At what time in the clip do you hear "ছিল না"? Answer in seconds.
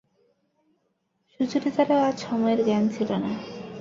2.95-3.31